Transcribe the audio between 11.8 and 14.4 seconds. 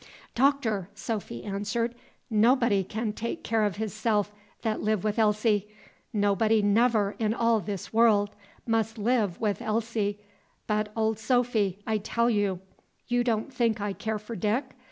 I tell you. You don' think I care for